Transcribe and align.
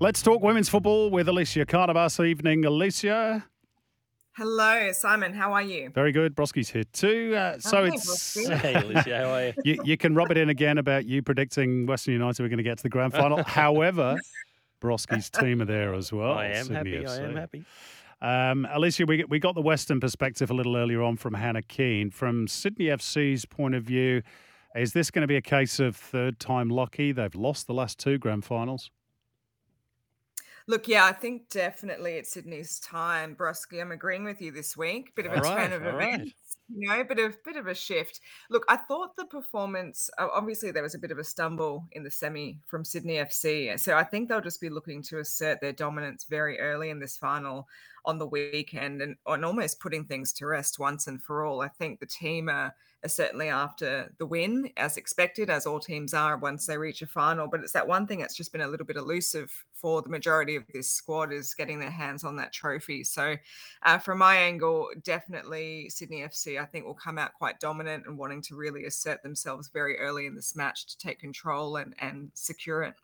Let's 0.00 0.22
talk 0.22 0.42
women's 0.42 0.68
football 0.68 1.10
with 1.10 1.26
Elissia 1.26 1.66
Carnavas. 1.66 2.24
Evening, 2.24 2.62
Elissia. 2.62 3.42
Hello, 4.36 4.92
Simon. 4.92 5.34
How 5.34 5.52
are 5.52 5.62
you? 5.62 5.90
Very 5.90 6.12
good. 6.12 6.36
Broski's 6.36 6.70
here 6.70 6.84
too. 6.92 7.34
Uh, 7.36 7.58
so 7.58 7.78
Hi, 7.78 7.88
it's 7.88 8.36
Broski. 8.36 8.56
Hey, 8.58 8.74
Elissia, 8.74 9.18
how 9.18 9.30
are 9.30 9.46
you? 9.46 9.52
you, 9.64 9.82
you 9.84 9.96
can 9.96 10.14
rub 10.14 10.30
it 10.30 10.36
in 10.36 10.50
again 10.50 10.78
about 10.78 11.04
you 11.06 11.20
predicting 11.20 11.86
Western 11.86 12.14
United 12.14 12.40
were 12.40 12.48
going 12.48 12.58
to 12.58 12.62
get 12.62 12.76
to 12.76 12.84
the 12.84 12.88
grand 12.88 13.12
final. 13.12 13.42
However, 13.46 14.16
Broski's 14.80 15.30
team 15.30 15.62
are 15.62 15.64
there 15.64 15.94
as 15.94 16.12
well. 16.12 16.34
I 16.34 16.46
am 16.46 16.66
Sydney 16.66 16.94
happy. 16.94 17.06
I 17.08 17.16
am 17.16 17.34
happy. 17.34 17.64
Um, 18.22 18.68
Elissia, 18.72 19.04
we, 19.04 19.24
we 19.24 19.40
got 19.40 19.56
the 19.56 19.62
Western 19.62 19.98
perspective 19.98 20.48
a 20.48 20.54
little 20.54 20.76
earlier 20.76 21.02
on 21.02 21.16
from 21.16 21.34
Hannah 21.34 21.62
Keane. 21.62 22.12
From 22.12 22.46
Sydney 22.46 22.84
FC's 22.84 23.46
point 23.46 23.74
of 23.74 23.82
view, 23.82 24.22
is 24.76 24.92
this 24.92 25.10
going 25.10 25.22
to 25.22 25.28
be 25.28 25.36
a 25.36 25.42
case 25.42 25.80
of 25.80 25.96
third 25.96 26.38
time 26.38 26.68
lucky? 26.68 27.10
They've 27.10 27.34
lost 27.34 27.66
the 27.66 27.74
last 27.74 27.98
two 27.98 28.16
grand 28.16 28.44
finals. 28.44 28.92
Look, 30.68 30.86
yeah, 30.86 31.06
I 31.06 31.12
think 31.12 31.48
definitely 31.48 32.12
it's 32.12 32.30
Sydney's 32.30 32.78
time. 32.80 33.34
Broski, 33.34 33.80
I'm 33.80 33.90
agreeing 33.90 34.24
with 34.24 34.42
you 34.42 34.52
this 34.52 34.76
week. 34.76 35.14
Bit 35.14 35.24
of 35.24 35.32
a 35.32 35.36
All 35.36 35.42
turn 35.42 35.56
right, 35.56 35.72
of 35.72 35.86
all 35.86 35.92
right. 35.92 36.14
events. 36.14 36.34
You 36.68 36.90
know, 36.90 37.02
bit 37.04 37.18
of 37.18 37.42
bit 37.42 37.56
of 37.56 37.66
a 37.66 37.74
shift. 37.74 38.20
Look, 38.50 38.66
I 38.68 38.76
thought 38.76 39.16
the 39.16 39.24
performance. 39.24 40.10
Obviously, 40.18 40.70
there 40.70 40.82
was 40.82 40.94
a 40.94 40.98
bit 40.98 41.10
of 41.10 41.16
a 41.16 41.24
stumble 41.24 41.86
in 41.92 42.04
the 42.04 42.10
semi 42.10 42.58
from 42.66 42.84
Sydney 42.84 43.14
FC, 43.14 43.80
so 43.80 43.96
I 43.96 44.04
think 44.04 44.28
they'll 44.28 44.42
just 44.42 44.60
be 44.60 44.68
looking 44.68 45.02
to 45.04 45.20
assert 45.20 45.62
their 45.62 45.72
dominance 45.72 46.24
very 46.24 46.60
early 46.60 46.90
in 46.90 47.00
this 47.00 47.16
final 47.16 47.66
on 48.04 48.18
the 48.18 48.26
weekend, 48.26 49.00
and, 49.00 49.16
and 49.26 49.44
almost 49.46 49.80
putting 49.80 50.04
things 50.04 50.34
to 50.34 50.46
rest 50.46 50.78
once 50.78 51.06
and 51.06 51.22
for 51.22 51.46
all. 51.46 51.62
I 51.62 51.68
think 51.68 51.98
the 51.98 52.06
team 52.06 52.50
are 52.50 52.74
certainly 53.06 53.48
after 53.48 54.12
the 54.18 54.26
win, 54.26 54.70
as 54.76 54.96
expected, 54.96 55.50
as 55.50 55.66
all 55.66 55.78
teams 55.78 56.14
are 56.14 56.36
once 56.36 56.66
they 56.66 56.76
reach 56.76 57.02
a 57.02 57.06
final. 57.06 57.46
But 57.46 57.60
it's 57.60 57.72
that 57.72 57.86
one 57.86 58.06
thing 58.06 58.18
that's 58.18 58.36
just 58.36 58.52
been 58.52 58.62
a 58.62 58.68
little 58.68 58.86
bit 58.86 58.96
elusive 58.96 59.52
for 59.72 60.02
the 60.02 60.08
majority 60.08 60.56
of 60.56 60.64
this 60.72 60.90
squad 60.90 61.32
is 61.32 61.54
getting 61.54 61.78
their 61.78 61.90
hands 61.90 62.24
on 62.24 62.36
that 62.36 62.52
trophy. 62.52 63.04
So, 63.04 63.36
uh, 63.84 63.98
from 63.98 64.18
my 64.18 64.36
angle, 64.36 64.88
definitely 65.04 65.88
Sydney 65.90 66.22
FC, 66.22 66.60
I 66.60 66.64
think, 66.64 66.84
will 66.84 66.94
come 66.94 67.18
out 67.18 67.34
quite 67.34 67.60
dominant 67.60 68.06
and 68.06 68.18
wanting 68.18 68.42
to 68.42 68.56
really 68.56 68.84
assert 68.86 69.22
themselves 69.22 69.68
very 69.72 69.98
early 69.98 70.26
in 70.26 70.34
this 70.34 70.56
match 70.56 70.86
to 70.86 70.98
take 70.98 71.20
control 71.20 71.76
and, 71.76 71.94
and 72.00 72.30
secure 72.34 72.82
it. 72.82 72.94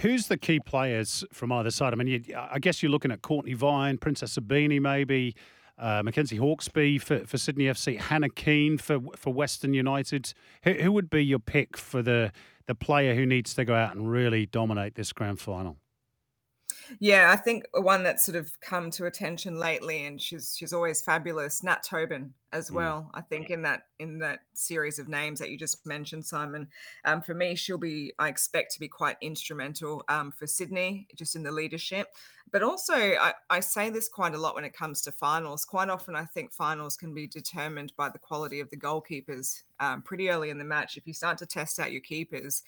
Who's 0.00 0.26
the 0.26 0.36
key 0.36 0.58
players 0.58 1.24
from 1.32 1.52
either 1.52 1.70
side? 1.70 1.92
I 1.92 1.96
mean, 1.96 2.08
you, 2.08 2.36
I 2.36 2.58
guess 2.58 2.82
you're 2.82 2.90
looking 2.90 3.12
at 3.12 3.22
Courtney 3.22 3.54
Vine, 3.54 3.96
Princess 3.96 4.36
Ibini, 4.36 4.80
maybe 4.80 5.36
uh, 5.78 6.02
Mackenzie 6.02 6.38
Hawkesby 6.38 7.00
for, 7.00 7.26
for 7.26 7.38
Sydney 7.38 7.64
FC, 7.64 7.98
Hannah 7.98 8.28
Keane 8.28 8.78
for 8.78 9.00
for 9.16 9.32
Western 9.32 9.74
United. 9.74 10.32
Who, 10.64 10.72
who 10.74 10.92
would 10.92 11.10
be 11.10 11.24
your 11.24 11.38
pick 11.38 11.76
for 11.76 12.02
the 12.02 12.32
the 12.66 12.74
player 12.74 13.14
who 13.14 13.26
needs 13.26 13.54
to 13.54 13.64
go 13.64 13.74
out 13.74 13.94
and 13.94 14.10
really 14.10 14.46
dominate 14.46 14.94
this 14.94 15.12
grand 15.12 15.40
final? 15.40 15.76
Yeah, 17.00 17.30
I 17.30 17.36
think 17.36 17.64
one 17.72 18.02
that's 18.02 18.24
sort 18.24 18.36
of 18.36 18.50
come 18.60 18.90
to 18.92 19.06
attention 19.06 19.58
lately, 19.58 20.06
and 20.06 20.20
she's 20.20 20.54
she's 20.56 20.72
always 20.72 21.02
fabulous. 21.02 21.62
Nat 21.62 21.82
Tobin 21.82 22.34
as 22.52 22.70
Mm. 22.70 22.74
well. 22.74 23.10
I 23.14 23.20
think 23.20 23.50
in 23.50 23.62
that 23.62 23.82
in 23.98 24.18
that 24.20 24.40
series 24.54 24.98
of 24.98 25.08
names 25.08 25.38
that 25.38 25.50
you 25.50 25.58
just 25.58 25.84
mentioned, 25.86 26.24
Simon. 26.24 26.68
Um, 27.04 27.20
for 27.22 27.34
me, 27.34 27.54
she'll 27.54 27.78
be. 27.78 28.12
I 28.18 28.28
expect 28.28 28.72
to 28.74 28.80
be 28.80 28.88
quite 28.88 29.16
instrumental 29.20 30.04
um, 30.08 30.32
for 30.32 30.46
Sydney, 30.46 31.08
just 31.14 31.36
in 31.36 31.42
the 31.42 31.52
leadership. 31.52 32.08
But 32.50 32.62
also, 32.62 32.94
I, 32.94 33.34
I 33.50 33.60
say 33.60 33.90
this 33.90 34.08
quite 34.08 34.34
a 34.34 34.38
lot 34.38 34.54
when 34.54 34.64
it 34.64 34.72
comes 34.72 35.02
to 35.02 35.12
finals. 35.12 35.66
Quite 35.66 35.90
often, 35.90 36.16
I 36.16 36.24
think 36.24 36.52
finals 36.52 36.96
can 36.96 37.12
be 37.12 37.26
determined 37.26 37.92
by 37.96 38.08
the 38.08 38.18
quality 38.18 38.60
of 38.60 38.70
the 38.70 38.76
goalkeepers 38.78 39.62
um, 39.80 40.00
pretty 40.00 40.30
early 40.30 40.48
in 40.48 40.56
the 40.58 40.64
match. 40.64 40.96
If 40.96 41.06
you 41.06 41.12
start 41.12 41.36
to 41.38 41.46
test 41.46 41.78
out 41.78 41.92
your 41.92 42.00
keepers, 42.00 42.62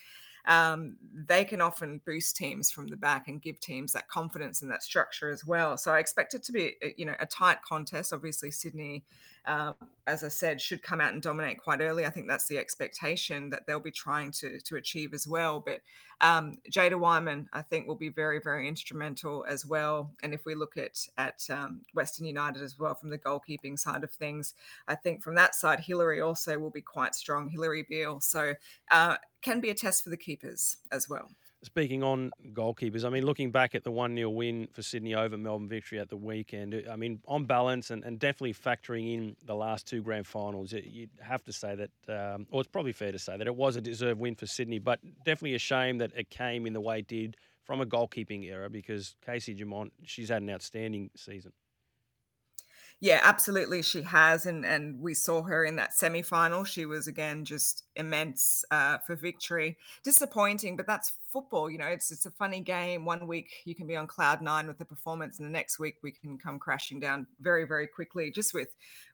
um, 0.47 0.97
they 1.13 1.45
can 1.45 1.61
often 1.61 2.01
boost 2.07 2.37
teams 2.37 2.71
from 2.71 2.87
the 2.87 2.97
back 2.97 3.29
and 3.29 3.43
give 3.43 3.61
teams 3.61 3.93
that 3.93 4.09
confidence 4.09 4.63
and 4.63 4.71
that 4.71 4.83
structure 4.83 5.31
as 5.31 5.45
well. 5.45 5.77
So 5.77 5.93
I 5.93 5.99
expect 5.99 6.35
it 6.35 6.43
to 6.45 6.53
be, 6.53 6.75
uh, 6.85 6.89
you 6.97 7.05
know, 7.05 7.15
a 7.21 7.27
tight 7.27 7.63
contest. 7.63 8.13
Obviously, 8.13 8.51
Sydney, 8.51 9.05
um, 9.47 9.75
as 10.07 10.25
I 10.25 10.29
said, 10.29 10.61
should 10.61 10.83
come 10.83 11.01
out 11.01 11.13
and 11.13 11.23
dominate 11.23 11.63
quite 11.63 11.81
early. 11.81 12.07
I 12.07 12.11
think 12.11 12.29
that's 12.29 12.49
the 12.49 12.59
expectation 12.59 13.51
that 13.51 13.67
they'll 13.67 13.81
be 13.81 13.91
trying 13.91 14.33
to 14.33 14.61
to 14.61 14.77
achieve 14.77 15.15
as 15.15 15.27
well. 15.27 15.61
But 15.61 15.81
um, 16.21 16.59
Jada 16.71 16.99
Whyman, 16.99 17.49
I 17.53 17.63
think, 17.63 17.87
will 17.87 17.95
be 17.95 18.11
very, 18.11 18.41
very 18.41 18.69
instrumental 18.69 19.45
as 19.49 19.65
well. 19.65 20.11
And 20.23 20.35
if 20.35 20.45
we 20.45 20.55
look 20.55 20.77
at 20.77 20.99
at 21.17 21.41
um, 21.51 21.81
Western 21.95 22.27
United 22.27 22.63
as 22.63 22.79
well 22.79 22.95
from 22.95 23.11
the 23.11 23.19
goalkeeping 23.19 23.79
side 23.79 24.05
of 24.05 24.11
things, 24.11 24.55
I 24.89 24.95
think 24.95 25.23
from 25.23 25.35
that 25.37 25.55
side, 25.55 25.81
Hillary 25.81 26.21
also 26.21 26.59
will 26.59 26.71
be 26.71 26.83
quite 26.83 27.15
strong. 27.15 27.49
Hillary 27.49 27.87
Beall. 27.89 28.21
So 28.21 28.55
uh, 28.91 29.17
can 29.43 29.61
be 29.61 29.71
a 29.71 29.75
test 29.75 30.05
for 30.05 30.11
the 30.11 30.17
keepers 30.17 30.77
as 30.93 31.09
well. 31.09 31.29
Speaking 31.63 32.03
on 32.03 32.31
goalkeepers, 32.55 33.05
I 33.05 33.11
mean, 33.11 33.27
looking 33.27 33.51
back 33.51 33.75
at 33.75 33.85
the 33.85 33.91
1 33.91 34.15
0 34.17 34.31
win 34.31 34.69
for 34.73 34.83
Sydney 34.83 35.15
over 35.15 35.37
Melbourne 35.37 35.69
victory 35.69 35.99
at 35.99 36.09
the 36.09 36.17
weekend, 36.17 36.75
I 36.91 36.97
mean, 36.97 37.21
on 37.29 37.45
balance 37.45 37.91
and, 37.91 38.03
and 38.03 38.19
definitely 38.19 38.55
factoring 38.55 39.13
in 39.15 39.37
the 39.45 39.55
last 39.55 39.87
two 39.87 40.01
grand 40.03 40.27
finals, 40.27 40.73
you- 40.73 40.83
you'd 40.87 41.11
have 41.21 41.45
to 41.45 41.53
say 41.53 41.75
that, 41.77 41.91
um, 42.35 42.47
or 42.51 42.63
it's 42.63 42.71
probably 42.71 42.93
fair 42.93 43.13
to 43.13 43.19
say 43.19 43.37
that 43.37 43.47
it 43.47 43.55
was 43.55 43.77
a 43.77 43.81
deserved 43.83 44.19
win 44.21 44.35
for 44.37 44.47
Sydney, 44.47 44.79
but 44.79 45.01
definitely 45.25 45.55
a 45.55 45.59
shame 45.59 45.99
that 45.99 46.13
it 46.17 46.31
came 46.31 46.67
in 46.67 46.73
the 46.73 46.81
way 46.81 47.01
it 47.01 47.07
did 47.09 47.37
from 47.65 47.83
a 47.83 47.87
goalkeeping 47.87 48.51
error 48.51 48.71
because 48.71 49.15
Casey 49.25 49.53
Dumont, 49.53 49.93
she's 50.05 50.31
had 50.31 50.41
an 50.41 50.49
outstanding 50.51 51.11
season. 51.15 51.53
Yeah, 53.03 53.21
absolutely, 53.23 53.81
she 53.83 54.03
has, 54.03 54.45
and 54.45 54.65
and 54.65 55.01
we 55.01 55.15
saw 55.15 55.43
her 55.45 55.65
in 55.65 55.77
that 55.77 55.95
semi 55.95 56.21
final. 56.23 56.65
She 56.65 56.85
was 56.85 57.07
again 57.09 57.47
just 57.47 57.85
immense 57.97 58.63
uh, 58.71 58.99
for 58.99 59.17
victory. 59.17 59.79
Disappointing, 60.05 60.77
but 60.77 60.87
that's 60.87 61.13
football. 61.33 61.71
You 61.71 61.79
know, 61.79 61.87
it's 61.87 62.11
it's 62.11 62.27
a 62.27 62.31
funny 62.31 62.61
game. 62.61 63.05
One 63.05 63.27
week 63.27 63.51
you 63.65 63.75
can 63.75 63.87
be 63.87 63.97
on 63.97 64.07
cloud 64.07 64.43
nine 64.43 64.67
with 64.67 64.79
the 64.79 64.85
performance, 64.85 65.39
and 65.39 65.47
the 65.47 65.53
next 65.53 65.79
week 65.79 65.97
we 66.03 66.13
can 66.13 66.39
come 66.39 66.59
crashing 66.59 67.01
down 67.01 67.27
very 67.41 67.67
very 67.67 67.87
quickly. 67.87 68.31
Just 68.31 68.55
with 68.55 68.69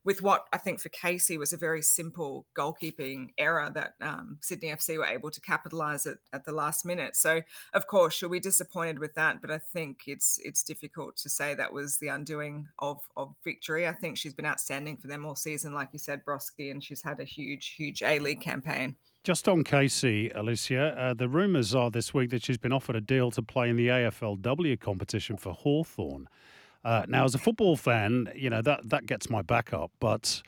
with 0.05 0.23
what 0.23 0.47
I 0.53 0.59
think 0.59 0.81
for 0.81 0.89
Casey 0.91 1.39
was 1.39 1.53
a 1.53 1.57
very 1.57 1.83
simple 1.83 2.47
goalkeeping 2.57 3.31
error 3.39 3.71
that 3.75 3.95
um, 4.01 4.39
Sydney 4.41 4.69
FC 4.69 4.99
were 4.99 5.07
able 5.07 5.31
to 5.31 5.41
capitalise 5.41 6.07
at 6.07 6.19
at 6.33 6.45
the 6.45 6.53
last 6.53 6.85
minute. 6.85 7.17
So 7.17 7.43
of 7.75 7.87
course 7.87 8.15
she'll 8.15 8.29
be 8.29 8.41
disappointed 8.41 8.99
with 8.99 9.15
that, 9.15 9.41
but 9.41 9.51
I 9.51 9.59
think 9.59 10.03
it's 10.07 10.39
it's 10.45 10.63
difficult 10.63 11.17
to 11.19 11.29
say 11.29 11.55
that 11.55 11.73
was 11.73 11.99
the 11.99 12.09
undoing 12.09 12.69
of 12.79 13.01
of 13.17 13.35
victory. 13.45 13.87
I 13.87 13.93
think 13.93 14.17
she's 14.17 14.35
been 14.35 14.47
outstanding 14.47 14.97
for 14.97 15.09
them 15.09 15.25
all 15.27 15.37
season, 15.37 15.75
like 15.75 15.91
you 15.93 15.99
said, 15.99 16.25
Broski, 16.25 16.71
and 16.71 16.83
she's 16.83 17.03
had 17.03 17.21
a 17.21 17.25
huge 17.25 17.75
huge 17.77 18.03
A 18.03 18.19
League 18.19 18.41
campaign. 18.41 18.97
Just 19.27 19.49
on 19.49 19.65
Casey, 19.65 20.31
Elissia, 20.37 20.97
uh, 20.97 21.13
the 21.13 21.29
rumours 21.29 21.75
are 21.75 21.91
this 21.91 22.15
week 22.15 22.31
that 22.31 22.45
she's 22.45 22.59
been 22.59 22.73
offered 22.73 22.95
a 22.95 23.01
deal 23.01 23.33
to 23.33 23.43
play 23.43 23.69
in 23.69 23.75
the 23.75 23.89
AFLW 23.89 24.79
competition 24.79 25.37
for 25.37 25.53
Hawthorn. 25.53 26.29
Uh, 26.85 27.07
now, 27.09 27.25
as 27.25 27.35
a 27.35 27.39
football 27.39 27.77
fan, 27.77 28.31
you 28.37 28.49
know 28.49 28.63
that 28.63 28.89
that 28.89 29.07
gets 29.07 29.29
my 29.29 29.43
back 29.43 29.73
up, 29.73 29.91
but 29.99 30.43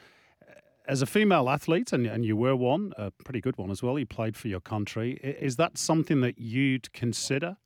uh, 0.49 0.53
as 0.87 1.03
a 1.03 1.07
female 1.07 1.51
athlete, 1.51 1.93
and, 1.93 2.07
and 2.07 2.25
you 2.25 2.37
were 2.37 2.55
one, 2.55 2.93
a 2.97 3.11
pretty 3.11 3.41
good 3.41 3.59
one 3.59 3.73
as 3.73 3.83
well, 3.83 3.99
you 3.99 4.07
played 4.07 4.37
for 4.37 4.47
your 4.47 4.61
country. 4.61 5.15
Is 5.25 5.57
that 5.57 5.77
something 5.77 6.21
that 6.21 6.39
you'd 6.39 6.93
consider? 6.93 7.57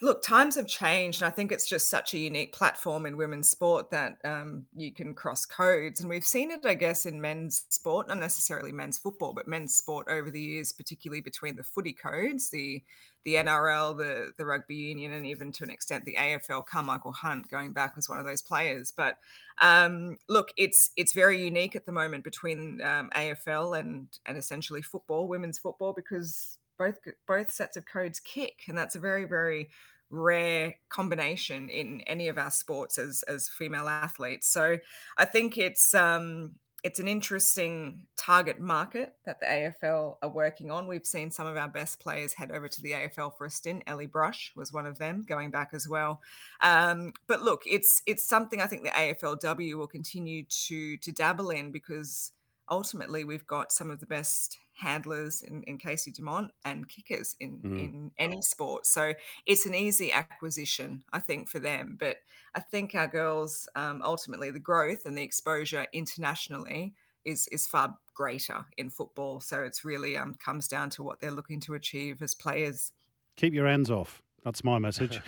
Look, 0.00 0.22
times 0.22 0.54
have 0.54 0.68
changed, 0.68 1.22
and 1.22 1.26
I 1.26 1.34
think 1.34 1.50
it's 1.50 1.66
just 1.66 1.90
such 1.90 2.14
a 2.14 2.18
unique 2.18 2.52
platform 2.52 3.04
in 3.04 3.16
women's 3.16 3.50
sport 3.50 3.90
that 3.90 4.18
um, 4.24 4.64
you 4.76 4.92
can 4.92 5.12
cross 5.12 5.44
codes. 5.44 6.00
And 6.00 6.08
we've 6.08 6.24
seen 6.24 6.52
it, 6.52 6.64
I 6.64 6.74
guess, 6.74 7.04
in 7.04 7.20
men's 7.20 7.64
sport, 7.70 8.06
not 8.06 8.18
necessarily 8.18 8.70
men's 8.70 8.96
football, 8.96 9.32
but 9.32 9.48
men's 9.48 9.74
sport 9.74 10.06
over 10.08 10.30
the 10.30 10.40
years, 10.40 10.72
particularly 10.72 11.20
between 11.20 11.56
the 11.56 11.64
footy 11.64 11.92
codes, 11.92 12.48
the 12.48 12.80
the 13.24 13.34
NRL, 13.34 13.96
the 13.96 14.30
the 14.36 14.46
rugby 14.46 14.76
union, 14.76 15.14
and 15.14 15.26
even 15.26 15.50
to 15.50 15.64
an 15.64 15.70
extent 15.70 16.04
the 16.04 16.14
AFL. 16.14 16.64
Karmichael 16.64 17.14
Hunt 17.14 17.50
going 17.50 17.72
back 17.72 17.96
was 17.96 18.08
one 18.08 18.20
of 18.20 18.24
those 18.24 18.40
players. 18.40 18.92
But 18.96 19.16
um, 19.60 20.16
look, 20.28 20.52
it's 20.56 20.92
it's 20.96 21.12
very 21.12 21.42
unique 21.42 21.74
at 21.74 21.86
the 21.86 21.92
moment 21.92 22.22
between 22.22 22.80
um, 22.82 23.10
AFL 23.16 23.80
and 23.80 24.06
and 24.26 24.38
essentially 24.38 24.80
football, 24.80 25.26
women's 25.26 25.58
football, 25.58 25.92
because 25.92 26.58
both 26.78 26.98
both 27.26 27.50
sets 27.50 27.76
of 27.76 27.84
codes 27.86 28.20
kick, 28.20 28.64
and 28.68 28.76
that's 28.76 28.96
a 28.96 29.00
very 29.00 29.24
very 29.24 29.70
rare 30.10 30.74
combination 30.88 31.68
in 31.68 32.00
any 32.02 32.28
of 32.28 32.38
our 32.38 32.50
sports 32.50 32.98
as 32.98 33.22
as 33.24 33.48
female 33.48 33.88
athletes. 33.88 34.48
So 34.48 34.78
I 35.16 35.24
think 35.24 35.58
it's 35.58 35.94
um 35.94 36.54
it's 36.84 37.00
an 37.00 37.08
interesting 37.08 38.06
target 38.16 38.60
market 38.60 39.14
that 39.26 39.40
the 39.40 39.46
AFL 39.46 40.16
are 40.22 40.28
working 40.28 40.70
on. 40.70 40.86
We've 40.86 41.04
seen 41.04 41.30
some 41.30 41.46
of 41.46 41.56
our 41.56 41.68
best 41.68 41.98
players 41.98 42.32
head 42.32 42.52
over 42.52 42.68
to 42.68 42.82
the 42.82 42.92
AFL 42.92 43.36
for 43.36 43.46
a 43.46 43.50
stint. 43.50 43.82
Ellie 43.88 44.06
Brush 44.06 44.52
was 44.54 44.72
one 44.72 44.86
of 44.86 44.96
them, 44.96 45.24
going 45.28 45.50
back 45.50 45.70
as 45.72 45.88
well. 45.88 46.20
Um, 46.62 47.12
but 47.26 47.42
look, 47.42 47.62
it's 47.66 48.00
it's 48.06 48.24
something 48.24 48.60
I 48.60 48.66
think 48.66 48.84
the 48.84 48.90
AFLW 48.90 49.74
will 49.74 49.88
continue 49.88 50.44
to 50.66 50.96
to 50.98 51.12
dabble 51.12 51.50
in 51.50 51.72
because 51.72 52.32
ultimately 52.70 53.24
we've 53.24 53.46
got 53.46 53.72
some 53.72 53.90
of 53.90 53.98
the 53.98 54.06
best 54.06 54.58
handlers 54.78 55.42
in, 55.42 55.62
in 55.64 55.76
Casey 55.78 56.10
Dumont 56.12 56.52
and 56.64 56.88
kickers 56.88 57.36
in, 57.40 57.58
Mm. 57.58 57.78
in 57.80 58.12
any 58.18 58.40
sport. 58.42 58.86
So 58.86 59.12
it's 59.44 59.66
an 59.66 59.74
easy 59.74 60.12
acquisition, 60.12 61.04
I 61.12 61.20
think, 61.20 61.48
for 61.48 61.58
them. 61.58 61.96
But 61.98 62.18
I 62.54 62.60
think 62.60 62.94
our 62.94 63.08
girls, 63.08 63.68
um, 63.74 64.00
ultimately, 64.02 64.50
the 64.50 64.60
growth 64.60 65.04
and 65.04 65.18
the 65.18 65.22
exposure 65.22 65.86
internationally 65.92 66.94
is 67.24 67.48
is 67.48 67.66
far 67.66 67.98
greater 68.14 68.64
in 68.76 68.90
football. 68.90 69.40
So 69.40 69.62
it's 69.62 69.84
really 69.84 70.16
um, 70.16 70.34
comes 70.34 70.68
down 70.68 70.90
to 70.90 71.02
what 71.02 71.20
they're 71.20 71.30
looking 71.30 71.60
to 71.60 71.74
achieve 71.74 72.22
as 72.22 72.34
players. 72.34 72.92
Keep 73.36 73.54
your 73.54 73.66
hands 73.66 73.90
off. 73.90 74.22
That's 74.44 74.64
my 74.64 74.78
message. 74.78 75.20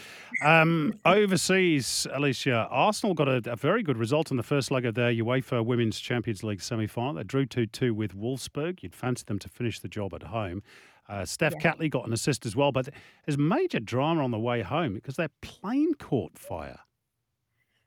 Um, 0.42 0.98
overseas, 1.04 2.06
Elissia, 2.14 2.68
Arsenal 2.70 3.14
got 3.14 3.28
a, 3.28 3.42
a, 3.50 3.56
very 3.56 3.82
good 3.82 3.98
result 3.98 4.30
in 4.30 4.36
the 4.36 4.42
first 4.42 4.70
leg 4.70 4.86
of 4.86 4.94
their 4.94 5.12
UEFA 5.12 5.64
Women's 5.64 6.00
Champions 6.00 6.42
League 6.42 6.62
semi 6.62 6.86
final. 6.86 7.14
They 7.14 7.24
drew 7.24 7.44
2 7.44 7.66
2 7.66 7.92
with 7.92 8.16
Wolfsburg. 8.16 8.82
You'd 8.82 8.94
fancy 8.94 9.24
them 9.26 9.38
to 9.40 9.48
finish 9.48 9.80
the 9.80 9.88
job 9.88 10.14
at 10.14 10.24
home. 10.24 10.62
Uh, 11.08 11.24
Steph 11.24 11.54
yeah. 11.54 11.72
Catley 11.72 11.90
got 11.90 12.06
an 12.06 12.12
assist 12.12 12.46
as 12.46 12.54
well, 12.54 12.70
but 12.70 12.88
there's 13.26 13.36
major 13.36 13.80
drama 13.80 14.22
on 14.22 14.30
the 14.30 14.38
way 14.38 14.62
home 14.62 14.94
because 14.94 15.16
their 15.16 15.30
plane 15.42 15.94
caught 15.94 16.38
fire. 16.38 16.78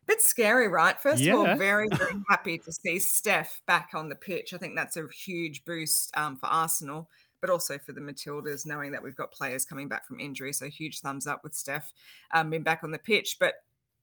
Bit 0.06 0.22
scary, 0.22 0.68
right? 0.68 1.00
First 1.00 1.22
yeah. 1.22 1.34
of 1.34 1.40
all, 1.40 1.56
very, 1.56 1.88
very 1.94 2.22
happy 2.30 2.58
to 2.58 2.72
see 2.72 3.00
Steph 3.00 3.62
back 3.66 3.92
on 3.94 4.10
the 4.10 4.16
pitch. 4.16 4.54
I 4.54 4.58
think 4.58 4.76
that's 4.76 4.98
a 4.98 5.08
huge 5.08 5.64
boost 5.64 6.16
um, 6.18 6.36
for 6.36 6.48
Arsenal 6.48 7.10
but 7.44 7.50
also 7.50 7.78
for 7.78 7.92
the 7.92 8.00
Matildas, 8.00 8.66
knowing 8.66 8.94
that 8.94 9.04
we've 9.04 9.18
got 9.18 9.34
players 9.34 9.66
coming 9.66 9.90
back 9.90 10.08
from 10.08 10.18
injury. 10.18 10.54
So 10.54 10.68
huge 10.68 11.02
thumbs 11.02 11.28
up 11.28 11.44
with 11.44 11.54
Steph 11.54 11.92
um, 12.32 12.50
being 12.50 12.64
back 12.64 12.86
on 12.86 12.92
the 12.92 12.98
pitch. 12.98 13.36
But 13.38 13.56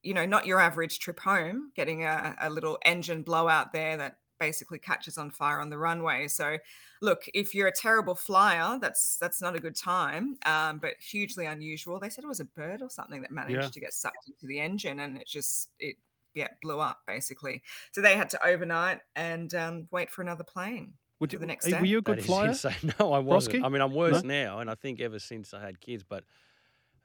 you 0.03 0.13
know, 0.13 0.27
not 0.27 0.45
your 0.45 0.61
average 0.61 0.99
trip 0.99 1.19
home, 1.19 1.73
getting 1.75 2.05
a, 2.05 2.37
a 2.39 2.51
little 2.51 2.77
engine 2.85 3.23
blowout 3.23 3.73
there 3.73 3.97
that 3.97 4.17
basically 4.39 4.79
catches 4.79 5.17
on 5.17 5.31
fire 5.31 5.59
on 5.59 5.71
the 5.71 5.79
runway. 5.79 6.29
So, 6.29 6.59
look, 7.01 7.23
if 7.33 7.55
you're 7.55 7.69
a 7.69 7.73
terrible 7.73 8.15
flyer, 8.15 8.79
that's 8.79 9.17
that's 9.17 9.41
not 9.41 9.57
a 9.57 9.59
good 9.59 9.75
time, 9.75 10.37
um, 10.45 10.77
but 10.77 10.93
hugely 11.01 11.47
unusual. 11.47 11.99
They 11.99 12.11
said 12.11 12.25
it 12.25 12.29
was 12.29 12.41
a 12.41 12.45
bird 12.45 12.83
or 12.83 12.91
something 12.91 13.23
that 13.23 13.31
managed 13.31 13.63
yeah. 13.63 13.69
to 13.69 13.81
get 13.81 13.95
sucked 13.95 14.29
into 14.29 14.47
the 14.47 14.61
engine, 14.61 15.01
and 15.01 15.17
it 15.17 15.27
just 15.27 15.71
it 15.79 15.97
yeah 16.35 16.49
blew 16.61 16.79
up 16.79 16.99
basically. 17.07 17.63
So 17.93 18.03
they 18.03 18.17
had 18.17 18.29
to 18.31 18.47
overnight 18.47 19.01
and 19.17 19.55
um, 19.55 19.89
wait 19.91 20.11
for 20.11 20.21
another 20.21 20.45
plane. 20.45 20.93
Would 21.21 21.35
you, 21.35 21.39
the 21.39 21.47
next 21.47 21.67
day. 21.67 21.79
Were 21.79 21.87
you 21.87 21.99
a 21.99 22.03
good 22.03 22.25
flyer? 22.25 22.55
No, 22.99 23.13
I 23.13 23.19
wasn't. 23.19 23.65
I 23.65 23.69
mean, 23.69 23.83
I'm 23.83 23.93
worse 23.93 24.23
no? 24.23 24.29
now, 24.29 24.59
and 24.61 24.71
I 24.71 24.75
think 24.75 25.01
ever 25.01 25.19
since 25.19 25.53
I 25.53 25.61
had 25.61 25.79
kids, 25.79 26.03
but 26.03 26.25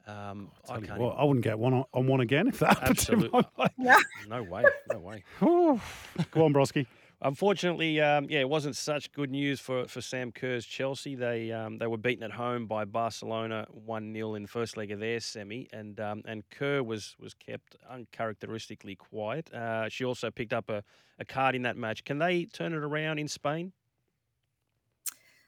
um, 0.07 0.51
I 0.69 0.79
can't. 0.79 0.99
What, 0.99 1.17
I 1.17 1.25
wouldn't 1.25 1.43
get 1.43 1.59
one 1.59 1.73
on, 1.73 1.83
on, 1.93 2.07
one 2.07 2.21
again 2.21 2.47
if 2.47 2.59
that 2.59 2.81
Absolutely. 2.81 3.29
happened. 3.57 3.71
Yeah. 3.77 3.97
No 4.29 4.41
way. 4.43 4.63
No 4.91 4.99
way. 4.99 5.23
Go 5.41 6.45
on, 6.45 6.53
Broski. 6.53 6.85
Unfortunately, 7.21 7.99
um, 8.01 8.27
yeah, 8.29 8.39
it 8.39 8.49
wasn't 8.49 8.75
such 8.75 9.11
good 9.11 9.31
news 9.31 9.59
for, 9.59 9.87
for 9.87 9.99
Sam 9.99 10.31
Kerr's 10.31 10.65
Chelsea. 10.65 11.15
They 11.15 11.51
um, 11.51 11.77
they 11.77 11.87
were 11.87 11.97
beaten 11.97 12.23
at 12.23 12.31
home 12.31 12.67
by 12.67 12.85
Barcelona 12.85 13.67
one 13.71 14.13
0 14.13 14.35
in 14.35 14.43
the 14.43 14.47
first 14.47 14.77
leg 14.77 14.91
of 14.91 14.99
their 14.99 15.19
semi, 15.19 15.67
and 15.73 15.99
um, 15.99 16.21
and 16.25 16.49
Kerr 16.49 16.83
was 16.83 17.15
was 17.19 17.33
kept 17.33 17.75
uncharacteristically 17.89 18.95
quiet. 18.95 19.51
Uh, 19.53 19.89
she 19.89 20.05
also 20.05 20.31
picked 20.31 20.53
up 20.53 20.69
a, 20.69 20.83
a 21.19 21.25
card 21.25 21.55
in 21.55 21.63
that 21.63 21.75
match. 21.75 22.03
Can 22.05 22.19
they 22.19 22.45
turn 22.45 22.73
it 22.73 22.83
around 22.83 23.17
in 23.17 23.27
Spain? 23.27 23.73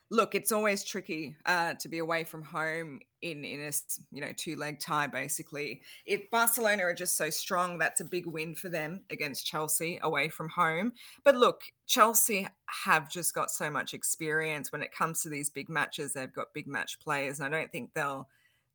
Look, 0.09 0.36
it's 0.36 0.51
always 0.51 0.83
tricky 0.83 1.36
uh, 1.45 1.74
to 1.75 1.89
be 1.89 2.00
away 2.00 2.24
from 2.24 2.44
home 2.44 3.00
in 3.21 3.44
in 3.44 3.62
a 3.62 3.71
you 4.12 4.21
know 4.21 4.31
two 4.36 4.56
leg 4.56 4.80
tie. 4.80 5.07
Basically, 5.07 5.81
if 6.06 6.30
Barcelona 6.30 6.83
are 6.83 6.94
just 6.94 7.18
so 7.18 7.30
strong, 7.30 7.77
that's 7.77 8.01
a 8.01 8.06
big 8.06 8.25
win 8.25 8.56
for 8.56 8.69
them 8.69 9.01
against 9.09 9.45
Chelsea 9.45 10.00
away 10.04 10.30
from 10.30 10.50
home. 10.50 10.94
But 11.24 11.36
look, 11.36 11.63
Chelsea 11.88 12.48
have 12.86 13.09
just 13.09 13.33
got 13.33 13.51
so 13.51 13.69
much 13.69 13.94
experience 13.94 14.71
when 14.71 14.81
it 14.81 14.92
comes 14.92 15.21
to 15.24 15.30
these 15.30 15.50
big 15.50 15.69
matches. 15.69 16.13
They've 16.13 16.33
got 16.33 16.54
big 16.54 16.68
match 16.68 17.00
players, 17.00 17.39
and 17.39 17.54
I 17.54 17.57
don't 17.57 17.71
think 17.71 17.94
they'll 17.94 18.27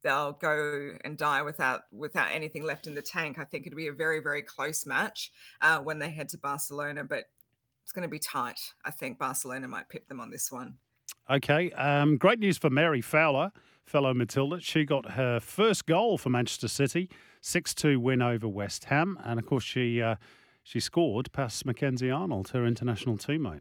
they'll 0.02 0.32
go 0.32 0.96
and 1.04 1.16
die 1.16 1.42
without 1.42 1.82
without 1.92 2.30
anything 2.32 2.64
left 2.64 2.86
in 2.86 2.94
the 2.94 3.02
tank. 3.02 3.38
I 3.38 3.44
think 3.44 3.66
it'll 3.66 3.76
be 3.76 3.88
a 3.88 3.92
very 3.92 4.20
very 4.20 4.42
close 4.42 4.86
match 4.86 5.32
uh, 5.60 5.78
when 5.78 5.98
they 5.98 6.10
head 6.10 6.28
to 6.30 6.38
Barcelona, 6.38 7.04
but 7.04 7.24
it's 7.82 7.92
going 7.92 8.08
to 8.08 8.08
be 8.08 8.18
tight. 8.18 8.60
I 8.84 8.90
think 8.90 9.18
Barcelona 9.18 9.68
might 9.68 9.88
pip 9.88 10.08
them 10.08 10.20
on 10.20 10.30
this 10.30 10.52
one. 10.52 10.76
Okay. 11.30 11.70
Um, 11.72 12.16
great 12.16 12.38
news 12.38 12.58
for 12.58 12.70
Mary 12.70 13.00
Fowler, 13.00 13.52
fellow 13.84 14.12
Matilda. 14.12 14.60
She 14.60 14.84
got 14.84 15.12
her 15.12 15.40
first 15.40 15.86
goal 15.86 16.18
for 16.18 16.30
Manchester 16.30 16.68
City, 16.68 17.08
6 17.40 17.74
2 17.74 18.00
win 18.00 18.22
over 18.22 18.48
West 18.48 18.84
Ham. 18.84 19.18
And 19.24 19.38
of 19.38 19.46
course, 19.46 19.64
she 19.64 20.02
uh, 20.02 20.16
she 20.62 20.80
scored 20.80 21.32
past 21.32 21.64
Mackenzie 21.66 22.10
Arnold, 22.10 22.50
her 22.50 22.66
international 22.66 23.16
teammate. 23.16 23.60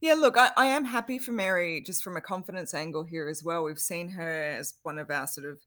Yeah, 0.00 0.14
look, 0.14 0.36
I, 0.36 0.50
I 0.56 0.66
am 0.66 0.84
happy 0.84 1.18
for 1.18 1.32
Mary 1.32 1.80
just 1.80 2.02
from 2.02 2.16
a 2.16 2.20
confidence 2.20 2.74
angle 2.74 3.04
here 3.04 3.28
as 3.28 3.44
well. 3.44 3.62
We've 3.62 3.78
seen 3.78 4.08
her 4.10 4.56
as 4.58 4.74
one 4.82 4.98
of 4.98 5.10
our 5.10 5.26
sort 5.26 5.46
of 5.46 5.60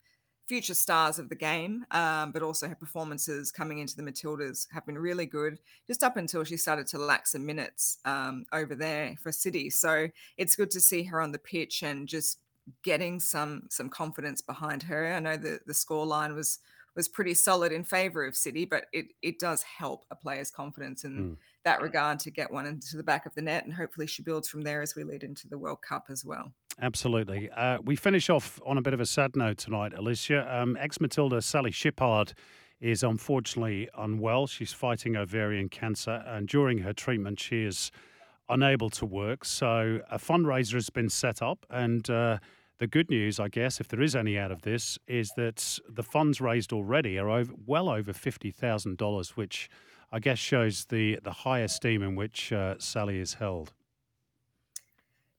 future 0.48 0.74
stars 0.74 1.20
of 1.20 1.30
the 1.30 1.36
game, 1.36 1.86
um, 1.92 2.32
but 2.32 2.44
also 2.44 2.68
her 2.68 2.76
performances 2.76 3.52
coming 3.52 3.80
into 3.80 3.96
the 3.96 4.04
Matildas 4.04 4.68
have 4.72 4.86
been 4.86 4.98
really 4.98 5.26
good, 5.26 5.60
just 5.88 6.04
up 6.04 6.18
until 6.18 6.44
she 6.44 6.58
started 6.58 6.88
to 6.88 6.98
lack 6.98 7.28
some 7.28 7.46
minutes 7.46 7.98
um, 8.06 8.46
over 8.54 8.76
there 8.76 9.16
for 9.22 9.32
City. 9.32 9.70
So 9.70 10.08
it's 10.38 10.56
good 10.56 10.72
to 10.72 10.82
see 10.82 11.04
her 11.04 11.22
on 11.22 11.32
the 11.32 11.40
pitch 11.40 11.84
and 11.84 12.08
just 12.08 12.40
getting 12.84 13.20
some 13.20 13.64
some 13.70 13.90
confidence 13.90 14.42
behind 14.42 14.84
her. 14.84 15.14
I 15.14 15.20
know 15.20 15.38
the 15.38 15.60
the 15.66 15.74
score 15.74 16.06
line 16.06 16.34
was 16.36 16.60
was 16.96 17.08
pretty 17.08 17.34
solid 17.34 17.72
in 17.72 17.84
favour 17.84 18.26
of 18.26 18.36
City, 18.36 18.66
but 18.66 18.86
it 18.94 19.08
it 19.22 19.40
does 19.40 19.64
help 19.64 20.06
a 20.12 20.16
player's 20.16 20.50
confidence 20.50 21.04
in 21.04 21.12
mm. 21.12 21.38
that 21.64 21.82
regard 21.82 22.20
to 22.20 22.32
get 22.32 22.52
one 22.52 22.66
into 22.66 22.98
the 22.98 23.04
back 23.04 23.26
of 23.26 23.36
the 23.36 23.42
net, 23.42 23.66
and 23.66 23.74
hopefully 23.74 24.08
she 24.08 24.24
builds 24.24 24.48
from 24.48 24.62
there 24.62 24.82
as 24.82 24.96
we 24.96 25.04
lead 25.04 25.24
into 25.24 25.48
the 25.48 25.58
World 25.58 25.80
Cup 25.88 26.06
as 26.10 26.24
well. 26.24 26.54
Absolutely. 26.82 27.50
Uh, 27.52 27.78
we 27.84 27.96
finish 27.96 28.30
off 28.30 28.60
on 28.66 28.78
a 28.78 28.82
bit 28.82 28.94
of 28.94 29.00
a 29.00 29.06
sad 29.06 29.36
note 29.36 29.58
tonight, 29.58 29.94
Elissia. 29.94 30.54
Um, 30.54 30.78
Ex 30.78 31.00
Matilda 31.00 31.42
Sally 31.42 31.72
Shipard 31.72 32.34
is 32.82 33.04
unfortunately 33.04 33.90
unwell. 33.98 34.48
She's 34.48 34.74
fighting 34.74 35.16
ovarian 35.16 35.70
cancer, 35.70 36.24
and 36.26 36.48
during 36.48 36.80
her 36.80 36.94
treatment, 36.94 37.40
she 37.40 37.64
is 37.64 37.92
unable 38.50 38.90
to 38.92 39.06
work. 39.06 39.44
So 39.46 40.02
a 40.12 40.18
fundraiser 40.18 40.74
has 40.74 40.90
been 40.90 41.10
set 41.10 41.42
up, 41.42 41.66
and 41.70 42.10
uh, 42.10 42.40
the 42.78 42.88
good 42.88 43.10
news, 43.10 43.40
I 43.40 43.48
guess, 43.48 43.80
if 43.80 43.88
there 43.88 44.02
is 44.02 44.16
any 44.16 44.38
out 44.38 44.52
of 44.52 44.62
this, 44.64 44.98
is 45.08 45.32
that 45.38 45.80
the 45.88 46.04
funds 46.04 46.42
raised 46.42 46.74
already 46.74 47.18
are 47.18 47.30
over, 47.30 47.54
well 47.66 47.90
over 47.90 48.14
fifty 48.14 48.52
thousand 48.52 48.98
dollars, 48.98 49.38
which 49.38 49.70
I 50.12 50.20
guess 50.20 50.40
shows 50.40 50.86
the 50.86 51.20
the 51.24 51.32
high 51.32 51.60
esteem 51.60 52.02
in 52.04 52.16
which 52.16 52.52
uh, 52.52 52.76
Sally 52.80 53.20
is 53.20 53.36
held. 53.36 53.74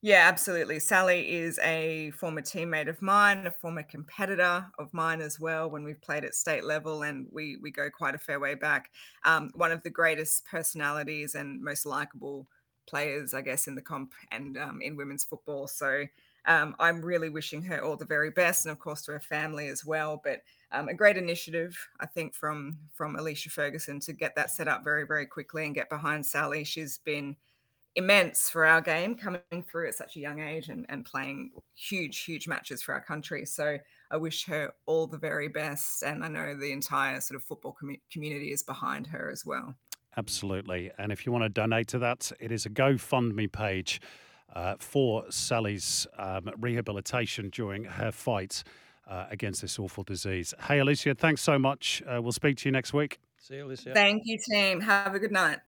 Yeah, 0.03 0.29
absolutely. 0.29 0.79
Sally 0.79 1.33
is 1.33 1.59
a 1.61 2.11
former 2.13 2.43
teammate 2.43 2.89
of 2.89 3.03
mine, 3.03 3.47
a 3.47 3.51
former 3.51 3.83
competitor 3.83 4.71
of 4.79 4.93
mine 4.93 5.21
as 5.21 5.41
well. 5.41 5.69
When 5.71 5.85
we've 5.85 6.01
played 6.01 6.25
at 6.25 6.35
state 6.35 6.65
level, 6.65 7.03
and 7.03 7.27
we 7.33 7.57
we 7.57 7.71
go 7.71 7.91
quite 7.91 8.15
a 8.15 8.19
fair 8.19 8.39
way 8.39 8.55
back. 8.55 8.91
Um, 9.25 9.51
one 9.55 9.73
of 9.73 9.83
the 9.83 9.91
greatest 9.91 10.45
personalities 10.45 11.35
and 11.35 11.63
most 11.63 11.87
likable 11.87 12.47
players, 12.87 13.35
I 13.35 13.41
guess, 13.41 13.67
in 13.67 13.75
the 13.75 13.83
comp 13.83 14.15
and 14.31 14.57
um, 14.57 14.81
in 14.81 14.97
women's 14.97 15.25
football. 15.25 15.67
So 15.67 16.05
um, 16.47 16.77
I'm 16.79 17.01
really 17.03 17.29
wishing 17.29 17.63
her 17.63 17.83
all 17.83 17.97
the 17.97 18.05
very 18.05 18.31
best, 18.31 18.65
and 18.65 18.73
of 18.73 18.79
course 18.79 19.03
to 19.03 19.13
her 19.13 19.21
family 19.21 19.69
as 19.69 19.85
well. 19.85 20.21
But 20.23 20.41
um, 20.73 20.89
a 20.89 20.95
great 20.95 21.17
initiative, 21.17 21.77
I 22.01 22.07
think, 22.07 22.35
from 22.35 22.79
from 22.93 23.17
Alicia 23.17 23.51
Ferguson 23.51 24.01
to 24.01 24.13
get 24.13 24.35
that 24.37 24.51
set 24.51 24.69
up 24.69 24.85
very 24.85 25.07
very 25.07 25.27
quickly 25.27 25.67
and 25.67 25.75
get 25.75 25.89
behind 25.91 26.25
Sally. 26.25 26.65
She's 26.65 26.99
been 26.99 27.37
immense 27.97 28.51
for 28.51 28.67
our 28.67 28.81
game 28.81 29.15
coming 29.15 29.41
through 29.69 29.89
at 29.89 29.95
such 29.95 30.17
a 30.17 30.21
young 30.21 30.39
age 30.41 30.69
and, 30.69 30.85
and 30.91 31.05
playing 31.05 31.51
huge, 31.75 32.25
huge 32.25 32.47
matches 32.47 32.83
for 32.83 32.93
our 32.93 33.01
country. 33.01 33.47
So 33.47 33.79
I 34.11 34.17
wish 34.19 34.45
her 34.47 34.73
all 34.85 35.07
the 35.07 35.17
very 35.17 35.49
best. 35.49 36.03
And 36.03 36.23
I 36.23 36.29
know 36.29 36.55
the 36.55 36.73
entire 36.73 37.21
sort 37.23 37.37
of 37.37 37.43
football 37.43 37.73
com- 37.73 37.97
community 38.13 38.53
is 38.53 38.63
behind 38.63 39.07
her 39.07 39.31
as 39.31 39.47
well. 39.47 39.75
Absolutely. 40.19 40.91
And 40.99 41.11
if 41.11 41.25
you 41.25 41.33
want 41.33 41.45
to 41.45 41.49
donate 41.49 41.89
to 41.89 41.99
that, 42.01 42.31
it 42.39 42.53
is 42.53 42.67
a 42.67 42.71
GoFundMe 42.71 43.51
page 43.51 44.01
uh, 44.55 44.75
for 44.79 45.25
Sally's 45.31 46.07
um, 46.19 46.51
rehabilitation 46.59 47.51
during 47.51 47.85
her 47.85 48.13
fight 48.13 48.63
uh, 49.07 49.27
against 49.31 49.63
this 49.63 49.79
awful 49.79 50.05
disease. 50.05 50.55
Hey, 50.69 50.79
Elissia, 50.79 51.17
thanks 51.17 51.41
so 51.43 51.59
much. 51.59 52.03
Uh, 52.07 52.21
we'll 52.21 52.33
speak 52.33 52.57
to 52.59 52.69
you 52.69 52.73
next 52.73 52.93
week. 52.93 53.19
See 53.39 53.57
you, 53.57 53.65
Elissia. 53.65 53.95
Thank 53.95 54.23
you, 54.25 54.39
team. 54.51 54.81
Have 54.81 55.15
a 55.15 55.19
good 55.19 55.33
night. 55.33 55.59